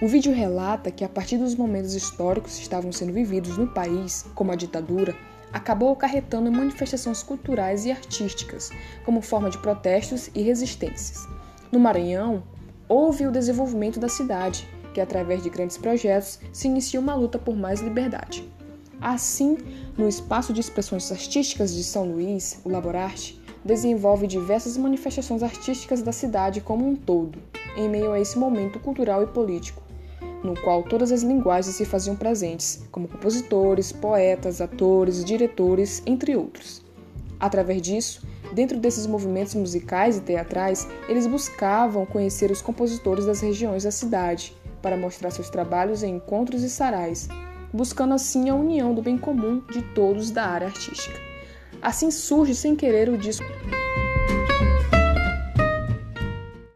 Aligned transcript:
O 0.00 0.06
vídeo 0.06 0.32
relata 0.32 0.92
que, 0.92 1.02
a 1.02 1.08
partir 1.08 1.38
dos 1.38 1.56
momentos 1.56 1.92
históricos 1.92 2.54
que 2.54 2.62
estavam 2.62 2.92
sendo 2.92 3.12
vividos 3.12 3.58
no 3.58 3.66
país, 3.66 4.24
como 4.32 4.52
a 4.52 4.54
ditadura, 4.54 5.12
acabou 5.52 5.90
acarretando 5.90 6.52
manifestações 6.52 7.20
culturais 7.20 7.84
e 7.84 7.90
artísticas, 7.90 8.70
como 9.04 9.20
forma 9.20 9.50
de 9.50 9.58
protestos 9.58 10.30
e 10.36 10.42
resistências. 10.42 11.26
No 11.72 11.80
Maranhão, 11.80 12.44
houve 12.88 13.26
o 13.26 13.32
desenvolvimento 13.32 13.98
da 13.98 14.08
cidade, 14.08 14.68
que, 14.94 15.00
através 15.00 15.42
de 15.42 15.50
grandes 15.50 15.76
projetos, 15.76 16.38
se 16.52 16.68
inicia 16.68 17.00
uma 17.00 17.16
luta 17.16 17.36
por 17.36 17.56
mais 17.56 17.80
liberdade. 17.80 18.48
Assim, 19.00 19.58
no 19.96 20.08
espaço 20.08 20.52
de 20.52 20.60
expressões 20.60 21.10
artísticas 21.10 21.74
de 21.74 21.82
São 21.82 22.04
Luís, 22.04 22.60
o 22.64 22.68
Laborarte 22.68 23.42
desenvolve 23.64 24.28
diversas 24.28 24.76
manifestações 24.76 25.42
artísticas 25.42 26.02
da 26.02 26.12
cidade 26.12 26.60
como 26.60 26.88
um 26.88 26.94
todo, 26.94 27.42
em 27.76 27.88
meio 27.88 28.12
a 28.12 28.20
esse 28.20 28.38
momento 28.38 28.78
cultural 28.78 29.24
e 29.24 29.26
político, 29.26 29.87
no 30.42 30.54
qual 30.60 30.82
todas 30.82 31.12
as 31.12 31.22
linguagens 31.22 31.74
se 31.74 31.84
faziam 31.84 32.16
presentes, 32.16 32.82
como 32.90 33.08
compositores, 33.08 33.92
poetas, 33.92 34.60
atores, 34.60 35.24
diretores, 35.24 36.02
entre 36.06 36.36
outros. 36.36 36.82
Através 37.40 37.82
disso, 37.82 38.26
dentro 38.52 38.78
desses 38.78 39.06
movimentos 39.06 39.54
musicais 39.54 40.16
e 40.16 40.20
teatrais, 40.20 40.88
eles 41.08 41.26
buscavam 41.26 42.04
conhecer 42.06 42.50
os 42.50 42.60
compositores 42.60 43.26
das 43.26 43.40
regiões 43.40 43.84
da 43.84 43.90
cidade, 43.90 44.56
para 44.82 44.96
mostrar 44.96 45.30
seus 45.30 45.50
trabalhos 45.50 46.02
em 46.02 46.16
encontros 46.16 46.62
e 46.62 46.70
sarais, 46.70 47.28
buscando 47.72 48.14
assim 48.14 48.48
a 48.48 48.54
união 48.54 48.94
do 48.94 49.02
bem 49.02 49.18
comum 49.18 49.62
de 49.70 49.82
todos 49.82 50.30
da 50.30 50.44
área 50.44 50.68
artística. 50.68 51.18
Assim 51.82 52.10
surge 52.10 52.54
sem 52.54 52.74
querer 52.74 53.08
o 53.08 53.18
disco 53.18 53.46